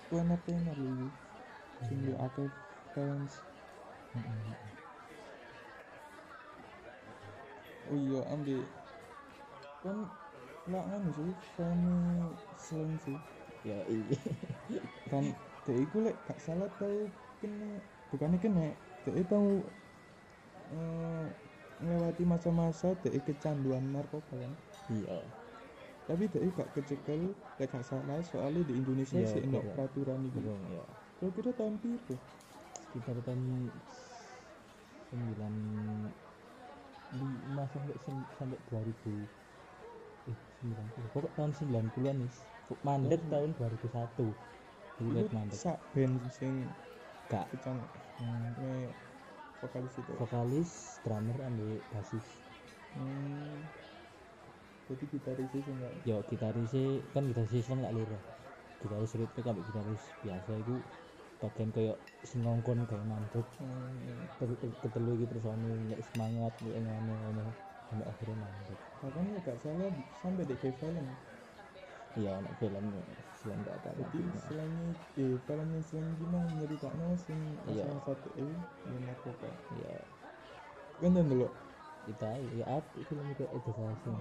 penar-penar 0.07 0.79
lho 0.79 1.11
lho 1.87 2.13
akeh 2.19 2.49
fans 2.93 3.31
Mm-mm. 4.13 4.53
oh 7.89 7.97
iya 7.97 8.21
ambil 8.33 8.61
kan 9.81 9.97
lah 10.69 10.83
anu 10.93 11.09
sih 11.15 11.33
Fanny 11.57 12.29
slang 12.53 12.93
sih. 13.01 13.17
Ya 13.65 13.79
iya. 13.89 14.17
Dan 15.09 15.33
dia 15.65 15.75
iku 15.81 15.97
lek 16.05 16.15
gak 16.27 16.37
salah 16.37 16.69
tau 16.77 17.09
kena 17.41 17.81
bukannya 18.13 18.37
kena 18.37 18.67
dia 19.07 19.23
tahu 19.25 19.65
eh, 20.69 21.25
melewati 21.79 22.23
masa-masa 22.27 22.93
dia 23.01 23.17
kecanduan 23.23 23.81
narkoba 23.95 24.35
kan? 24.37 24.53
Iya. 24.91 25.17
Tapi 26.05 26.23
dia 26.29 26.45
gak 26.53 26.69
kecekel 26.77 27.33
lek 27.57 27.69
gak 27.73 27.85
salah 27.87 28.19
soalnya 28.21 28.61
di 28.69 28.73
Indonesia 28.77 29.17
Iya, 29.17 29.25
sih 29.25 29.41
enggak 29.41 29.63
iya. 29.65 29.71
peraturan 29.73 30.19
itu 30.29 30.37
belum 30.37 30.59
ya 31.19 31.27
kira-kira 31.35 31.51
tahun 31.59 31.75
itu 31.83 32.15
sekitar 32.89 33.19
tahun 33.27 33.67
sembilan 35.11 35.53
lima 37.09 37.63
sampai 37.73 37.95
sampai 38.37 38.57
dua 38.69 38.81
ribu 38.85 39.25
eh 40.29 40.39
sembilan 40.61 40.85
puluh. 40.93 41.09
Pokok 41.11 41.31
tahun 41.33 41.51
sembilan 41.57 41.85
puluhan 41.97 42.17
nih 42.23 42.33
mandek 42.85 43.21
Oh. 43.25 43.29
tahun 43.33 43.49
dua 43.57 43.67
ribu 43.73 43.87
satu. 43.89 44.27
Lihat 44.99 45.31
mandek. 45.33 45.57
sak 45.57 45.77
band 45.95 46.21
sing 46.29 46.69
gak. 47.27 47.49
kecang. 47.55 47.79
Hmm, 48.19 48.91
vokalis 49.63 49.93
itu. 49.97 50.11
Vokalis 50.19 50.69
drummer 51.01 51.37
ambil 51.43 51.81
basis. 51.95 52.25
Hmm. 52.93 53.59
jadi 54.89 55.05
gitaris 55.13 55.49
sih 55.53 55.61
enggak? 55.61 55.93
Yo 56.05 56.17
gitaris 56.25 56.73
kan 57.13 57.23
gitaris 57.29 57.65
kan 57.69 57.77
gak 57.77 57.93
lira 57.93 58.19
gitaris 58.79 59.11
ritme 59.13 59.39
kan 59.45 59.55
gitaris 59.59 60.03
biasa 60.25 60.51
itu 60.57 60.75
bagian 61.39 61.69
kayak 61.71 61.97
sing 62.27 62.43
ngongkon 62.43 62.83
kayak 62.83 63.05
mandek 63.07 63.47
hmm. 63.63 64.27
Ketelu 64.83 65.11
iki 65.15 65.25
terus 65.31 65.45
ono 65.47 65.67
nek 65.87 65.99
semangat 66.11 66.53
nek 66.59 66.75
ngono 66.83 67.13
ngono 67.15 67.45
sampai 67.89 68.05
akhirnya 68.05 68.35
mandek 68.37 68.79
bahkan 68.99 69.23
ya 69.31 69.39
gak 69.47 69.57
salah 69.63 69.91
sampai 70.19 70.43
di 70.43 70.55
kayak 70.59 70.75
film 70.83 71.07
iya 72.19 72.31
anak 72.43 72.53
film 72.59 72.83
selain 73.39 73.59
gak 73.63 73.75
apa 73.79 73.89
jadi 73.95 74.19
selain 74.43 74.73
eh 75.15 75.35
film 75.47 75.67
yang 75.71 75.85
selain 75.87 76.09
gimana 76.19 76.49
nyeritakno 76.59 77.07
sing 77.15 77.39
Iya. 77.71 77.87
salah 77.87 78.03
satu 78.03 78.29
eh 78.35 78.43
yang 78.91 79.03
narkoba. 79.07 79.49
Ya 79.79 79.95
kan 80.99 81.15
dan 81.15 81.25
dulu 81.31 81.47
kita 82.03 82.29
ya 82.59 82.65
apa 82.67 82.95
film 83.07 83.25
itu 83.31 83.43
edukasi 83.47 84.11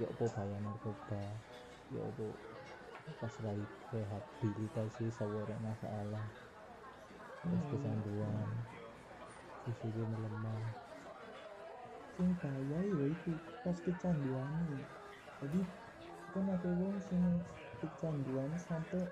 ya 0.00 0.06
apa 0.08 0.24
bahaya 0.32 0.56
narkoba 0.64 1.22
ya 1.92 2.00
apa 2.00 2.24
pas 3.18 3.34
lagi 3.46 3.66
rehabilitasi 3.94 5.06
seorang 5.10 5.60
masalah 5.62 6.26
terus 7.42 7.62
Hmm. 7.62 7.70
kecanduan 7.70 8.48
fisiknya 9.64 10.06
melemah 10.12 10.62
sing 12.14 12.28
bahaya 12.40 12.80
ya 12.98 13.04
itu 13.16 13.32
pas 13.64 13.76
kecanduan 13.86 14.52
jadi 15.40 15.60
kan 16.32 16.46
ada 16.56 16.70
wong 16.80 16.96
sing 17.08 17.22
kecanduan 17.80 18.52
sampai 18.68 19.02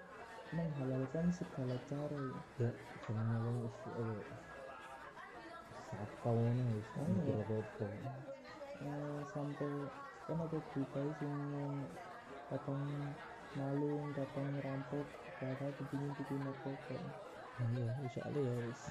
menghalalkan 0.56 1.26
segala 1.38 1.76
cara 1.90 2.18
ya. 2.32 2.40
ya 2.60 2.70
semuanya 3.04 3.38
kan 3.44 3.54
wis 3.64 3.76
apa 3.88 4.16
sakau 5.90 6.36
ini 6.50 6.64
wis 6.76 6.88
Oh, 6.96 7.08
iya. 7.24 7.38
apa 7.40 7.86
Eh, 8.80 9.20
sampai 9.34 9.72
kan 10.26 10.38
ada 10.46 10.58
berita 10.70 11.00
sing 11.18 11.34
kadang 12.48 12.82
malung 13.56 14.12
kadang 14.12 14.48
ngerampok 14.58 15.06
karena 15.38 15.66
kepingin 15.78 16.12
bikin 16.18 16.40
narkoba 16.42 16.98
iya 17.58 17.90
soalnya 18.14 18.40
ya 18.42 18.54
wis. 18.70 18.82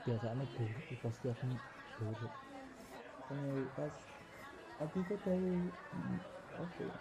Kebiasaannya 0.00 0.46
buruk 0.56 0.86
pasti 1.04 1.26
akan 1.28 1.50
buruk. 2.00 2.34
Karena 3.26 3.52
pas 3.76 3.94
aku 4.80 4.96
tuh 5.04 5.18
tahu 5.20 5.36
hmm, 5.36 6.18
ya, 6.56 6.94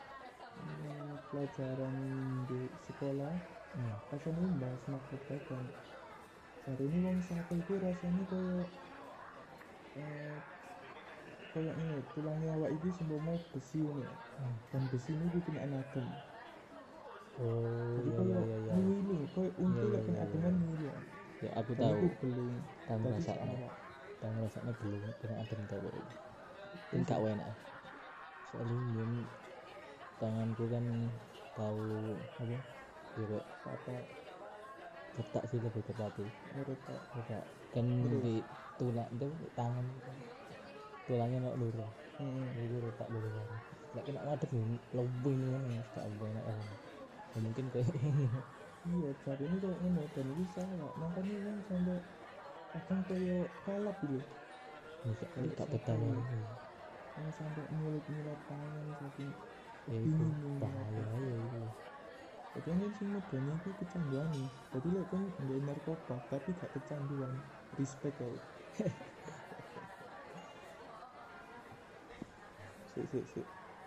hmm, 0.59 1.11
pelajaran 1.31 1.95
di 2.49 2.59
sekolah. 2.83 3.35
Hmm. 3.75 3.91
pas 4.07 4.23
ini 4.23 4.55
bahas 4.55 4.81
narkoba 4.87 5.35
kan 5.51 5.65
hari 6.63 6.83
ini 6.87 6.97
wong 7.03 7.19
satu 7.19 7.59
itu 7.59 7.75
rasanya 7.75 8.23
kayak 8.31 8.67
eh, 9.99 10.37
kayak 11.51 11.75
ini 11.75 11.99
tulangnya 12.15 12.55
awak 12.55 12.71
itu 12.71 12.87
semboma 12.95 13.35
besi 13.51 13.83
ini. 13.83 14.07
Hmm. 14.39 14.55
dan 14.71 14.83
besi 14.87 15.11
ini 15.11 15.27
bikin 15.27 15.59
anadem 15.59 16.07
aku 21.55 21.71
tahu. 21.73 22.03
belum. 22.21 22.53
Tahu 22.85 22.99
sama. 23.23 23.55
tahu 24.19 24.33
rasanya 24.43 24.73
belum. 24.83 25.01
Dengan 25.23 25.37
adem 25.41 25.61
tahu 25.71 25.87
ini 26.93 27.03
gak 27.07 27.19
enak. 27.19 27.49
Soalnya 28.51 28.79
yang 28.99 29.13
tanganku 30.19 30.63
kan 30.67 30.85
tahu 31.55 31.83
apa? 32.39 32.57
Ya 33.15 33.39
apa? 33.63 33.93
retak 35.15 35.43
sih 35.47 35.59
lebih 35.63 35.83
tepatnya. 35.87 36.27
Menurut 36.51 36.79
Pak? 36.83 36.99
retak 37.15 37.43
kan 37.71 37.85
di 38.19 38.43
tulang 38.75 39.09
itu 39.15 39.27
tangan. 39.55 39.85
Tulangnya 41.07 41.39
nak 41.47 41.55
lurus. 41.55 41.93
Hmm. 42.15 42.47
itu 42.55 42.79
retak 42.79 43.07
dulu 43.11 43.27
nggak 43.95 44.11
kena 44.11 44.21
ngadep 44.27 44.49
nih 44.51 44.79
lebih 44.91 45.33
nih 45.39 45.49
kan 45.55 45.63
gak 45.95 46.15
enak. 46.19 46.43
Ya 47.31 47.39
mungkin 47.39 47.65
kayak 47.71 47.87
iya 48.91 49.09
jadi 49.25 49.43
ini 49.49 49.57
kayak 49.63 49.79
ini 49.87 50.01
dan 50.15 50.25
ini 50.33 50.45
salah 50.55 50.91
makanya 51.03 51.37
kan 51.47 51.57
sampai 51.69 51.97
kadang 52.73 53.01
kayak 53.09 53.45
kalap 53.65 53.97
gitu. 54.05 54.21
Bisa 55.05 55.25
gak 55.57 55.69
betah 55.73 55.99
ya 55.99 56.21
yang 57.19 57.31
sampai 57.39 57.63
mulut-mulut 57.71 58.39
tangan 58.51 58.87
saking 58.99 59.31
ya 59.89 59.97
itu 60.09 60.25
bahaya 60.61 61.07
ya 61.27 61.35
itu. 61.47 61.63
Jadi 62.55 62.67
kan 62.71 62.79
sing 62.97 63.07
medanya 63.15 63.53
itu 63.59 63.69
kecanduan 63.81 64.27
nih. 64.35 64.49
Jadi 64.73 64.87
lek 64.95 65.07
kan 65.13 65.23
nggak 65.43 65.59
narkoba 65.67 66.15
tapi 66.31 66.49
gak 66.61 66.71
kecanduan. 66.75 67.33
Respect 67.79 68.15
kau 68.21 68.35
si 72.93 73.01
si 73.11 73.19
si. 73.33 73.41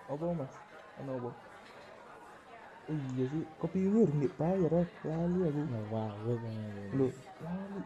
Apa 0.08 0.32
mas? 0.34 0.54
Ano 0.98 1.11
apa 1.18 1.30
oh 2.88 2.96
iya 2.96 3.24
sih 3.29 3.44
kopi 3.61 3.85
harus 3.85 4.09
nggak 4.16 4.35
bayar 4.40 4.72
ya 4.72 4.85
lali 5.05 5.40
aku. 5.44 5.61
Nggak 5.68 5.87
wow 5.92 6.16
kan 6.40 6.55
lu 6.96 7.09
lali. 7.44 7.81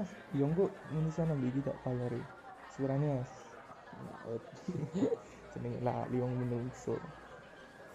Mas 0.00 0.10
yang 0.32 0.56
kok 0.56 0.72
ini 0.96 1.10
sana 1.12 1.36
beli 1.36 1.60
tak 1.60 1.76
bayar 1.84 2.10
ya 2.10 2.24
sepurane 2.72 3.06
mas. 3.20 3.32
Laut. 4.08 4.42
jenenge 5.52 5.80
lali 5.84 6.16
wong 6.16 6.32
menungso. 6.40 6.96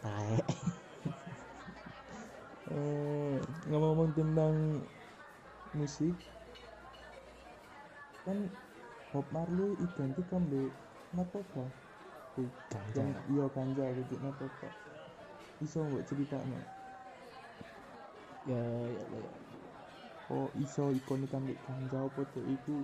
Taek. 0.06 0.46
Eh 2.68 3.40
ngomong 3.72 4.12
tentang 4.12 4.84
musik 5.72 6.12
kan 8.28 8.36
Bob 9.16 9.24
Marley 9.32 9.72
identik 9.80 10.28
ambil 10.36 10.68
narkoba 11.16 11.64
Tuh, 12.36 12.52
ganja. 12.68 13.08
Yang 13.08 13.12
iya 13.32 13.46
ganja 13.56 13.86
gitu 13.96 14.20
narkoba 14.20 14.68
iso 15.58 15.82
nggak 15.82 16.06
ceritanya 16.06 16.62
ya 18.48 18.62
ya 18.62 19.04
ya 19.04 19.32
oh 20.32 20.48
iso 20.60 20.92
ikonik 20.92 21.34
ambil 21.34 21.58
ganja 21.68 21.98
apa 22.04 22.22
tuh 22.32 22.44
itu 22.48 22.84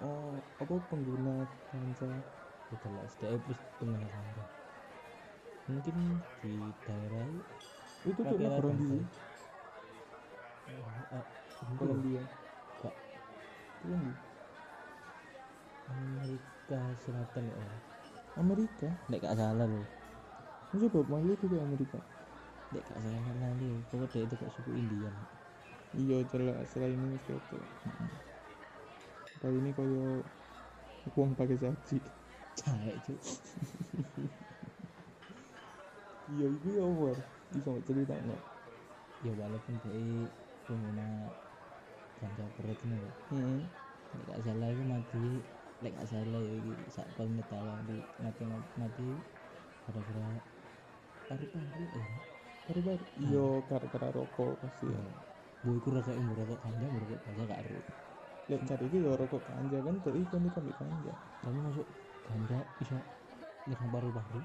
oh 0.00 0.36
apa 0.60 0.74
pengguna 0.88 1.44
ganja? 1.68 2.08
Itu 2.70 2.88
lah 2.92 3.04
dia 3.20 3.36
pengguna 3.76 4.08
ganja 4.08 4.44
mungkin 5.70 5.96
di 6.42 6.52
daerah 6.82 7.24
itu? 8.02 8.20
Tuh 8.20 8.36
negara 8.40 8.58
ganja. 8.66 8.96
di 8.96 8.98
eh, 10.70 11.26
Kolombia. 11.78 12.22
Gak. 12.80 12.94
itu 13.84 13.94
di 13.94 14.12
Amerika 15.90 16.80
Selatan 17.04 17.44
ya. 17.48 17.68
Amerika? 18.38 18.88
Nek 19.12 19.20
gak 19.20 19.36
salah 19.36 19.66
loh 19.68 19.99
Bob 20.70 21.06
Marley 21.10 21.34
itu 21.34 21.46
ke 21.50 21.56
Amerika. 21.58 21.98
Dek 22.70 22.86
gak 22.86 23.02
salah 23.02 23.34
lali 23.42 23.82
pokoknya 23.90 24.06
dia 24.14 24.22
itu 24.22 24.34
kok 24.38 24.50
suku 24.54 24.70
Indian 24.78 25.14
iya 25.98 26.22
jelas 26.30 26.70
selain 26.70 26.94
ini 26.94 27.18
gitu 27.26 27.58
kali 29.42 29.58
ini 29.58 29.74
koyo 29.74 30.22
uang 31.18 31.34
pakai 31.34 31.58
saji 31.58 31.98
caek 32.54 32.96
cuk. 33.02 33.18
Iya 36.30 36.46
itu 36.46 36.78
ya 36.78 36.86
war 36.86 37.18
bisa 37.50 37.74
nggak 37.74 37.86
cerita 37.90 38.14
nggak? 38.14 38.42
Ya 39.26 39.32
walaupun 39.34 39.74
dia 39.82 40.30
pengguna 40.62 41.26
ganja 42.22 42.46
berat 42.54 42.78
ini 42.86 43.02
hmm. 43.34 43.66
lek 44.14 44.22
gak 44.30 44.40
salah 44.46 44.68
itu 44.70 44.84
mati. 44.86 45.26
Gak 45.82 46.06
salah 46.06 46.38
ya 46.38 46.54
iki 46.54 46.72
sak 46.86 47.10
paling 47.18 47.34
ketawa 47.34 47.82
di 47.82 47.98
mati 48.22 48.46
mati 48.78 49.08
gara-gara 49.90 50.38
paru-paru 51.30 51.84
eh 51.94 52.06
baru 52.66 52.80
baru 52.82 53.04
iya 53.22 53.46
gara-gara 53.70 54.08
rokok 54.10 54.52
pasti 54.66 54.90
ya. 54.90 54.98
Bu 55.62 55.78
iku 55.78 55.88
rokok 55.94 56.14
yang 56.18 56.26
rokok 56.34 56.58
ganja 56.58 56.86
rokok 56.90 57.18
ganja 57.22 57.42
gak 57.46 57.60
ero. 57.62 57.78
Lihat 58.50 58.62
cari 58.66 58.84
itu 58.90 58.96
ya 58.98 59.12
rokok 59.14 59.42
ganja 59.46 59.78
kan 59.78 59.94
tuh 60.02 60.14
itu 60.18 60.34
ambil 60.34 60.74
ganja. 60.74 61.14
Kamu 61.46 61.58
masuk 61.70 61.86
ganja 62.26 62.58
bisa 62.82 62.98
nyerang 63.70 63.90
paru-paru. 63.94 64.40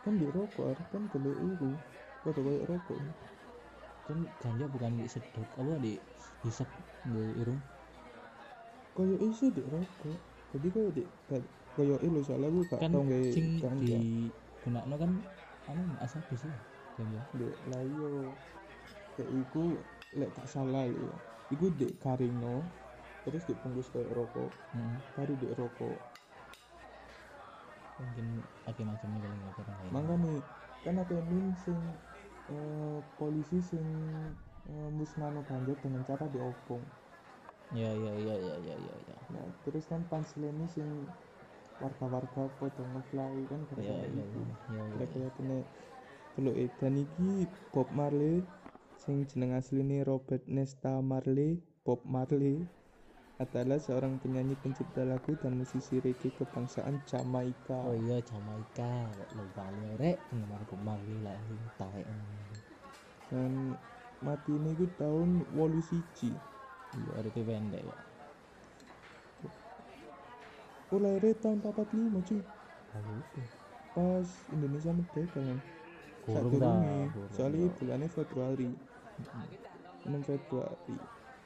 Kan 0.00 0.12
di 0.16 0.26
rokok 0.32 0.80
kan 0.88 1.02
kalau 1.12 1.32
itu 1.36 1.70
kau 2.24 2.32
kayak 2.32 2.64
rokok. 2.72 2.98
Kan 4.08 4.18
ganja 4.40 4.64
bukan 4.68 4.92
di 4.96 5.04
sedot 5.08 5.48
apa 5.60 5.74
di 5.76 5.92
hisap 6.40 6.68
di 7.04 7.20
irung. 7.40 7.60
Kayak 8.96 9.20
isi 9.28 9.46
di 9.52 9.60
rokok. 9.60 10.16
Jadi 10.56 10.68
kayak 10.72 10.90
di 10.96 11.02
kayak 11.74 12.00
itu 12.00 12.20
soalnya 12.22 12.48
gue 12.48 12.64
gak 12.70 12.80
kan 12.80 12.90
tau 12.94 13.02
sing 13.28 13.58
ganja. 13.58 13.98
di 13.98 14.30
gunakno 14.62 14.96
kan 14.96 15.10
anu 15.70 15.82
asal 16.04 16.20
bisa 16.30 16.48
ganja 16.96 17.20
dek 17.38 17.54
layo 17.70 18.36
kayak 19.16 19.30
iku 19.42 19.64
lek 20.18 20.30
tak 20.36 20.46
salah 20.50 20.86
ya. 20.86 21.14
Iku 21.54 21.66
dek 21.80 21.98
karingno 22.04 22.56
terus 23.24 23.42
dibungkus 23.48 23.88
kayak 23.94 24.10
rokok. 24.12 24.50
Heeh. 24.74 24.96
baru 25.16 25.32
dek 25.42 25.54
rokok. 25.60 25.98
Mungkin 28.00 28.26
akhir 28.66 28.84
macamnya 28.90 29.20
kalau 29.22 29.36
nggak 29.38 29.54
pernah 29.54 29.76
ya 29.86 29.90
makanya 29.94 30.32
kan 30.84 30.94
ada 30.98 31.16
meme 31.30 31.54
sing 31.64 31.78
eh, 32.50 32.98
polisi 33.18 33.58
sing 33.62 33.86
eh, 34.68 34.90
musnahno 34.98 35.40
ganja 35.46 35.74
dengan 35.78 36.02
cara 36.04 36.26
diopong. 36.28 36.82
Ya 37.74 37.90
ya 37.90 38.12
ya 38.14 38.36
ya 38.38 38.56
ya 38.60 38.76
ya 38.78 38.94
ya. 39.08 39.16
Nah 39.32 39.44
terus 39.64 39.84
kan 39.90 40.04
punchline 40.10 40.66
sing 40.70 41.08
warga-warga 41.82 42.46
foto 42.58 42.82
ngefly 42.82 43.34
kan 43.50 43.60
gara-gara 43.70 44.06
ya 44.06 44.22
iku 44.22 44.40
ya 44.70 44.78
ya 44.78 44.82
kira-kira 44.94 45.28
kene 45.34 45.58
delok 46.34 46.56
edan 46.58 46.94
iki 46.98 47.46
Bob 47.70 47.88
Marley. 47.94 48.42
Sing 48.94 49.26
jeneng 49.28 49.52
asline 49.58 50.00
Robert 50.06 50.46
Nesta 50.48 51.02
Marley 51.02 51.60
Bob 51.84 52.00
Marley 52.08 52.64
adalah 53.42 53.76
seorang 53.82 54.22
penyanyi 54.22 54.54
pencipta 54.54 55.02
lagu 55.02 55.34
dan 55.36 55.58
musisi 55.58 55.98
reggae 55.98 56.30
kebangsaan 56.32 57.02
Jamaika. 57.04 57.84
Oh 57.84 57.92
iya 57.92 58.22
Jamaika. 58.22 59.10
Bali 59.58 59.98
rek. 59.98 60.18
Bob 60.70 60.80
Marley 60.80 61.18
lah 61.20 61.36
ini 61.36 61.68
taek 61.76 62.06
dan 63.28 63.74
mati 64.22 64.52
ini 64.54 64.70
gue 64.78 64.88
tahun 64.94 65.42
wolu 65.58 65.82
siji. 65.82 66.30
Iya 66.94 67.10
ada 67.18 67.28
pendek 67.34 67.82
ya 67.82 68.13
oh 70.92 70.98
lahirnya 71.00 71.32
tahun 71.40 71.58
45 71.64 72.28
cuy. 72.28 72.40
Pas 73.94 74.28
Indonesia 74.50 74.90
merdeka 74.90 75.40
kan? 75.40 75.58
Dah, 76.24 76.40
kurung 76.40 77.12
soalnya 77.30 77.68
bulannya 77.76 78.08
Februari. 78.08 78.68
6 80.08 80.28
Februari. 80.28 80.96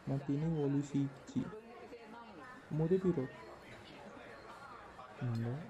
Mati 0.09 0.33
ini 0.33 0.47
wolu 0.57 0.81
siji. 0.81 1.43
Umurnya 2.73 2.97
piro? 3.03 3.25
Enggak. 5.21 5.61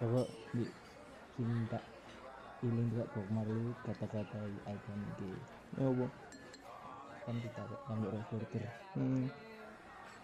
Coba 0.00 0.22
di 0.56 0.64
cinta. 1.36 1.80
Iling 2.62 2.88
juga 2.94 3.04
Bob 3.10 3.26
Marley 3.34 3.74
kata-kata 3.82 4.38
icon 4.70 5.00
di 5.18 5.30
ya 5.78 5.88
kan 7.22 7.36
kita 7.38 7.62
yang 7.90 8.02
reporter. 8.02 8.62
Hmm, 8.98 9.26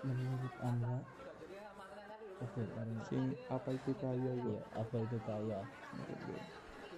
menurut 0.06 0.54
anda 0.62 1.02
oke 2.38 2.62
sing 3.10 3.34
apa 3.50 3.74
itu 3.74 3.90
kaya 3.98 4.32
ya? 4.46 4.58
apa 4.78 4.96
itu 5.02 5.18
kaya? 5.26 5.58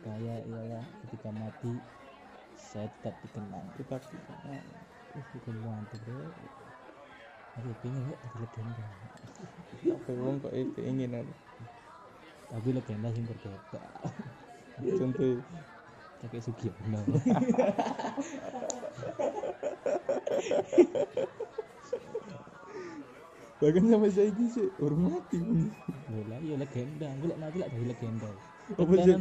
Kaya 0.01 0.35
ialah 0.49 0.85
ketika 1.05 1.29
mati 1.33 1.73
saya 2.57 2.89
tetap 3.01 3.15
dikenang. 3.25 3.67
Tetap 3.77 4.01
dikenal. 4.05 4.61
uh 5.11 5.27
bukan 5.35 5.55
mantap 5.67 5.99
bro 6.07 6.23
aku 7.59 7.75
pengen 7.83 8.07
ya 8.07 8.15
legenda. 8.39 8.87
Apa 9.91 10.11
wong 10.15 10.39
kok 10.39 10.55
itu 10.55 10.81
ingin 10.87 11.19
ada? 11.19 11.35
tapi 12.51 12.75
legenda 12.75 13.15
sing 13.15 13.23
berbeda 13.31 13.79
Contoh. 14.99 15.39
Kakek 16.21 16.45
Sugiono 16.45 17.01
bahkan 23.61 23.85
sampai 23.93 24.11
saya 24.11 24.33
sih 24.33 24.67
orang 24.81 25.01
mati 25.05 25.37
pun. 25.37 25.69
bola 26.09 26.37
ya 26.41 26.57
legenda. 26.57 27.09
Gue 27.21 27.29
lek 27.29 27.39
mati 27.39 27.57
lek 27.61 27.69
jadi 27.77 27.87
legenda. 27.93 28.29
Apa 28.81 28.95
sih? 29.05 29.15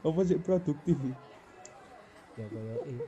Apa 0.00 0.20
sih 0.24 0.38
produktif? 0.40 0.96
ya 2.40 2.46
kaya 2.48 2.74
eh 2.88 3.00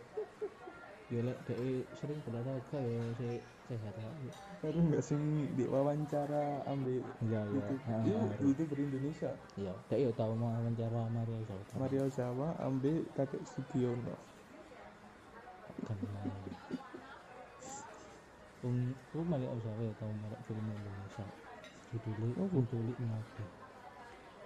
ya 1.09 1.21
lek 1.25 1.39
dia 1.49 1.81
sering 1.97 2.19
berolahraga 2.21 2.79
ya 2.85 3.01
saya 3.17 3.37
sehat 3.69 3.95
aja 3.97 4.31
Baru 4.61 4.79
nggak 4.93 5.03
sing 5.03 5.23
diwawancara 5.57 6.69
ambil 6.69 7.01
ya 7.25 7.41
ya. 7.49 7.65
itu. 7.65 7.75
Itu, 8.05 8.13
ah, 8.13 8.37
itu 8.45 8.63
berindonesia. 8.69 9.33
Ya 9.57 9.73
ya 9.89 10.11
tahu 10.13 10.33
mau 10.37 10.53
wawancara 10.53 11.09
Mario 11.09 11.39
Zawa 11.49 11.65
Mario 11.81 12.05
Zawa 12.13 12.49
ambil 12.61 13.01
kakek 13.17 13.41
Sugiono. 13.49 14.15
Kenal 15.89 16.42
um 18.63 18.95
lu 19.15 19.23
Mario 19.27 19.59
Zawa 19.63 19.83
ya 19.83 19.93
tahu 19.99 20.13
merek 20.23 20.41
film 20.47 20.65
Indonesia 20.71 21.25
judulnya 21.93 22.35
Oh, 22.41 22.47
bu. 22.49 22.59
Penculik 22.63 22.99
Nabi 23.03 23.45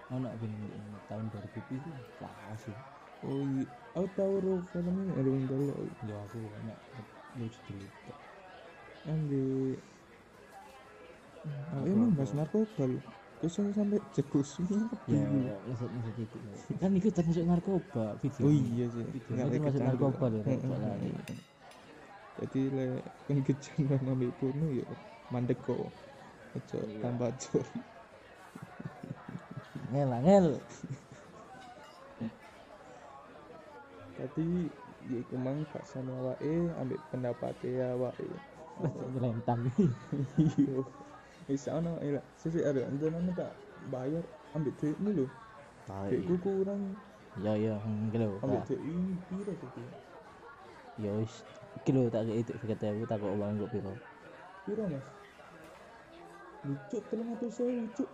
anak 0.06 0.32
film 0.38 0.54
ini 0.62 0.98
tahun 1.10 1.24
2000 1.34 1.76
itu 1.76 1.90
lah 2.22 2.56
sih 2.56 2.76
oh 3.26 3.42
iya 3.58 3.66
aku 3.98 4.08
tahu 4.14 4.32
roh 4.38 4.60
filmnya 4.70 5.12
ada 5.18 5.28
yang 5.28 5.44
dulu 5.50 5.64
ya 6.06 6.16
aku 6.30 6.38
banyak 6.46 6.78
lucu 7.36 7.60
dulu 7.66 7.86
ambil 9.06 9.46
Apa, 11.46 11.78
oh, 11.78 11.86
emang 11.86 12.10
bahas 12.18 12.32
narkoba 12.34 12.84
loh 12.90 13.02
terus 13.36 13.54
yang 13.60 13.70
sampai 13.76 14.00
jegus 14.16 14.48
ya 15.06 15.20
leset 15.68 15.90
leset 15.92 16.16
itu. 16.24 16.36
Kan 16.80 16.90
itu 16.96 17.12
termasuk 17.12 17.44
narkoba 17.44 18.16
video. 18.24 18.48
Oh 18.48 18.50
iya 18.50 18.88
sih. 18.88 19.04
Video. 19.12 19.44
Itu 19.44 19.60
masuk 19.60 19.82
narkoba 19.84 20.24
loh, 20.32 20.40
jadi 22.38 22.60
le 22.76 22.86
kan 23.26 23.38
kecanduan 23.46 24.04
ambil 24.12 24.30
porno 24.38 24.66
ya 24.80 24.86
mandek 25.32 25.58
kok. 25.66 25.92
Ojo 26.56 26.78
Iya. 26.86 27.02
tambah 27.02 27.30
jor 27.42 27.66
ngel 29.92 30.10
ngel. 30.24 30.46
Tadi 34.16 34.48
ya 35.12 35.20
kemang 35.28 35.68
gak 35.70 35.84
sama 35.84 36.12
awake 36.20 36.72
ambil 36.80 36.98
pendapatnya 37.12 37.92
awake. 37.94 38.26
Nyelentang 39.12 39.60
iya 40.60 40.76
bisa 41.46 41.68
ono 41.78 41.96
iya 42.02 42.20
sisi 42.36 42.60
ada 42.60 42.84
anjuran 42.90 43.30
tak 43.38 43.54
bayar 43.92 44.24
ambil 44.56 44.72
duit 44.76 44.96
ini 44.98 45.10
loh 45.14 45.30
duitku 46.08 46.34
kurang. 46.42 46.82
Ya 47.36 47.52
ya 47.60 47.76
gitu 48.12 48.24
ambil 48.42 48.60
ini 48.80 49.12
piro 49.28 49.52
tuh 49.60 49.68
ya 50.96 51.12
wis 51.20 51.44
iki 51.76 51.92
lho 51.92 52.08
tak 52.08 52.24
itu 52.28 52.52
kata 52.56 52.88
aku 52.88 53.04
tak 53.04 53.20
kok 53.20 53.32
uang 53.36 53.60
kok 53.60 53.70
piro. 53.72 53.92
Piro 54.64 54.84
mas? 54.88 55.06
Lucu 56.64 56.98
telung 57.12 57.30
atau 57.36 57.48
saya 57.52 57.70
lucu. 57.76 58.04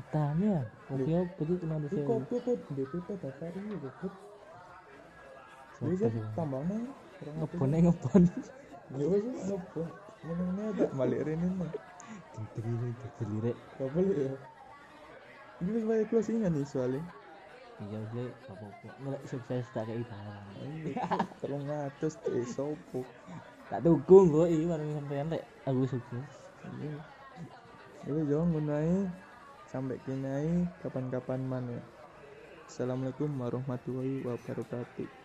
Katanya 0.00 0.64
oke 0.88 1.12
apa 1.12 1.40
tuh 1.44 1.56
kena 1.60 1.76
ini 1.76 1.86
bisa 1.92 2.00
kopi 2.08 2.34
apa? 2.40 2.52
DPP 2.72 3.08
daftar 3.20 3.52
ini 3.52 3.76
goblok. 3.76 4.14
Bisa 5.80 6.06
tambah 6.32 6.62
mana 6.64 6.88
orang 7.20 7.36
apa 7.44 7.54
ngebon 7.60 7.72
ngebon. 7.84 8.22
Ya 8.96 9.04
wes 9.06 9.22
ngebon. 9.44 9.88
Ngomongnya 10.20 10.64
tak 10.76 10.90
balik 10.96 11.20
rene 11.28 11.48
mah 11.60 11.68
rek. 13.44 13.56
Gak 13.76 13.88
boleh 13.92 14.16
ya. 14.16 14.34
Ini 15.60 15.68
wes 15.76 15.84
bayar 15.84 16.06
closingan 16.08 16.56
nih 16.56 16.64
soalnya 16.64 17.04
iya 17.80 18.00
sih 18.12 18.28
apa 18.48 18.64
apa 18.68 18.88
ngelak 19.00 19.22
sukses 19.24 19.64
tak 19.72 19.88
kayak 19.88 20.04
barang. 20.04 20.46
Telung 21.40 21.64
atus 21.68 22.14
teh 22.20 22.44
sopo 22.44 23.00
tak 23.72 23.80
dukung 23.86 24.28
kok 24.28 24.48
iya 24.52 24.64
barang 24.68 24.90
sampean 25.00 25.32
rek. 25.32 25.44
Aku 25.64 25.88
sukses. 25.88 26.28
Itu 28.04 28.20
jangan 28.28 28.48
gunai 28.52 29.08
sampai 29.70 30.02
kinai 30.02 30.66
kapan-kapan 30.82 31.40
mana 31.46 31.78
Assalamualaikum 32.66 33.30
warahmatullahi 33.38 34.22
wabarakatuh 34.26 35.19